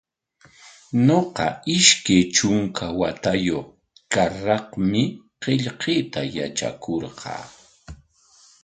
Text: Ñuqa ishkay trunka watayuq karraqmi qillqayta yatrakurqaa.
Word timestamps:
Ñuqa 1.05 1.45
ishkay 1.77 2.21
trunka 2.33 2.85
watayuq 2.99 3.67
karraqmi 4.13 5.01
qillqayta 5.41 6.21
yatrakurqaa. 6.35 7.43